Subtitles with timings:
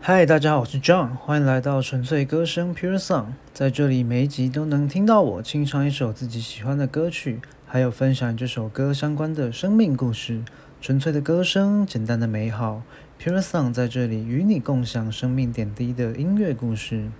[0.00, 3.26] 嗨，大家好，我是 John，欢迎来到纯粹歌声 Pure Song。
[3.52, 10.42] 在这里，每一集都能听到我清唱一首自己喜欢的歌曲，还有分享这首歌相关的生命故事。
[10.80, 12.82] 纯粹的歌声，简单的美好
[13.20, 17.10] ，Pure Song 在这里与你共享生命点滴的音乐故事。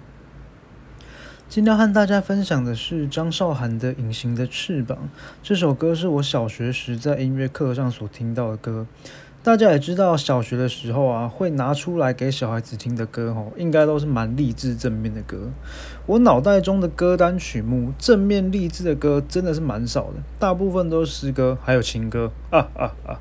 [1.48, 4.98] 今天要和大家分享的是张韶涵的《隐形的翅膀》。
[5.42, 8.86] 这首歌是我小学时在音乐课上所听到的歌。
[9.40, 15.48] 大家也知道，小学的时候啊，会拿出来给小孩子听的歌，吼，应该都是蛮励志正面的歌。
[16.06, 22.30] 我脑袋中的歌单曲目，正面励志的歌真的是蛮少的，大部分都是诗歌，还有情歌。
[22.50, 23.20] 啊啊啊！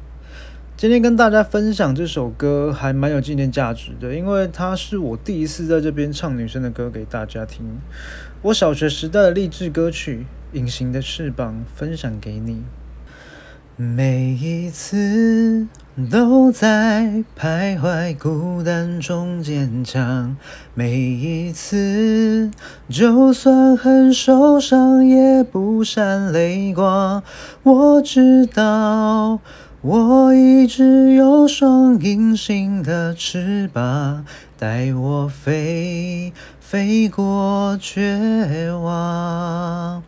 [0.75, 7.65] 今天跟大家分享这首歌，还蛮有纪念价值的，因为它是我第一次在这边唱女生的歌给大家听。
[8.41, 10.25] 我小学时代的励志歌曲
[10.57, 12.63] 《隐形的翅膀》，分享给你。
[13.79, 15.67] 每一次
[16.09, 20.35] 都在徘徊孤单中坚强，
[20.73, 22.49] 每一次
[22.89, 27.21] 就算很受伤也不闪泪光。
[27.61, 29.39] 我知道，
[29.81, 34.25] 我一直有双隐形的翅膀，
[34.57, 40.01] 带我飞，飞过绝望。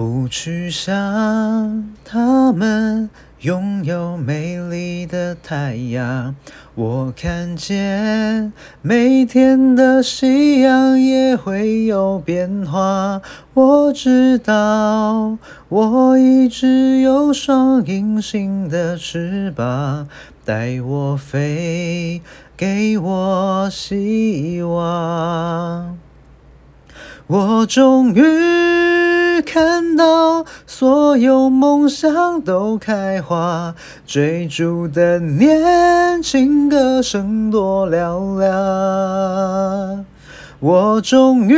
[0.00, 6.34] 不去想他们拥有美丽的太阳，
[6.74, 13.20] 我看见每天的夕阳也会有变化。
[13.52, 15.36] 我知道
[15.68, 20.08] 我一直有双隐形的翅膀，
[20.46, 22.22] 带我飞，
[22.56, 25.98] 给我希望。
[27.26, 28.99] 我终于。
[29.52, 33.74] 看到所有梦想都开花，
[34.06, 40.06] 追逐的年轻歌声多嘹亮。
[40.60, 41.56] 我终于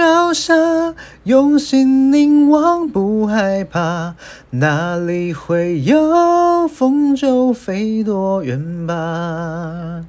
[0.00, 4.14] 翱翔，用心凝望，不害怕，
[4.48, 10.06] 哪里会有风就飞多远吧。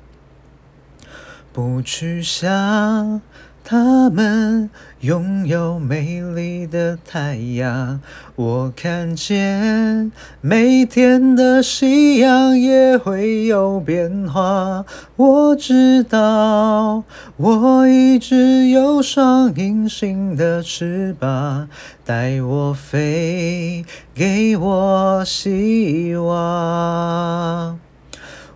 [1.51, 3.19] 不去想。
[3.65, 4.69] 他们
[4.99, 8.01] 拥有美丽的太阳，
[8.35, 14.83] 我看见每天的夕阳也会有变化。
[15.15, 17.03] 我知道
[17.37, 21.69] 我一直有双隐形的翅膀，
[22.05, 27.79] 带我飞，给我希望。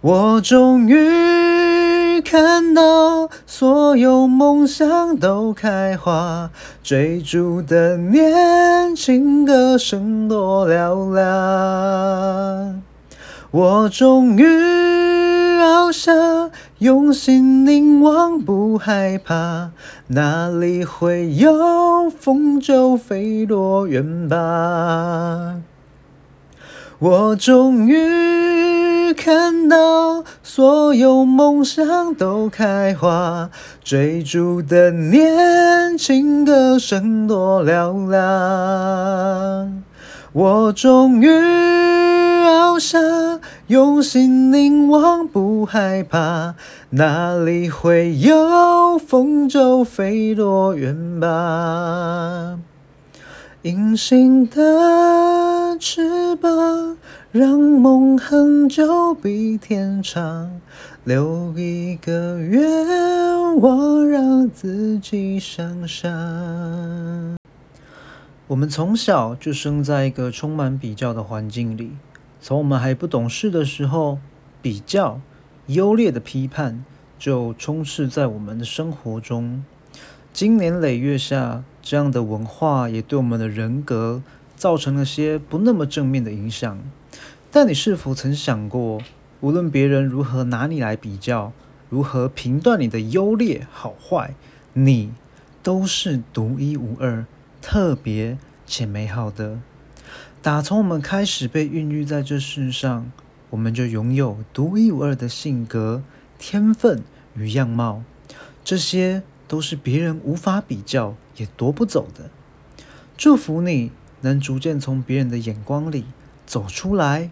[0.02, 1.47] 我终于。
[2.30, 6.52] 看到所有梦想都开花，
[6.84, 12.84] 追逐的年轻歌声多嘹亮。
[13.52, 19.70] 我终于翱翔，用心凝望，不害怕，
[20.08, 25.62] 哪里会有风就飞多远吧。
[27.00, 28.67] 我终于。
[29.14, 33.50] 看到所有梦想都开花，
[33.84, 39.84] 追逐的年轻歌声多嘹亮。
[40.34, 43.02] 我终于翱翔，
[43.68, 46.56] 用心凝望，不害怕，
[46.92, 52.60] 哪里会有风就飞多远吧。
[53.64, 56.98] 隐形的翅膀。
[57.38, 60.60] 让梦恒久比天长，
[61.04, 67.38] 留一个愿望让自己想象。
[68.48, 71.92] 我们从小就生在一个充满比较的环境里，
[72.42, 74.18] 从我们还不懂事的时候，
[74.60, 75.22] 比较、
[75.68, 76.84] 优劣的批判
[77.20, 79.64] 就充斥在我们的生活中。
[80.34, 84.24] 经年累月下，这样的文化也对我们的人格
[84.56, 86.80] 造成了些不那么正面的影响。
[87.60, 89.02] 但你是否曾想过，
[89.40, 91.54] 无论别人如何拿你来比较，
[91.90, 94.36] 如何评断你的优劣好坏，
[94.74, 95.12] 你
[95.64, 97.26] 都是独一无二、
[97.60, 98.38] 特别
[98.68, 99.58] 且美好的。
[100.44, 103.12] 打从我们开始被孕育在这世上，
[103.50, 106.04] 我们就拥有独一无二的性格、
[106.38, 107.02] 天分
[107.34, 108.04] 与样貌，
[108.64, 112.30] 这些都是别人无法比较也夺不走的。
[113.18, 113.92] 祝福你
[114.22, 116.06] 能逐渐从别人的眼光里
[116.46, 117.32] 走出来。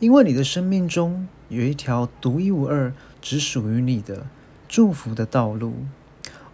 [0.00, 4.26] 因为你的生命中有一条独一无二、只属于你的
[4.66, 5.74] 祝福的道路。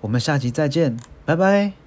[0.01, 1.86] 我们下集再见，拜拜。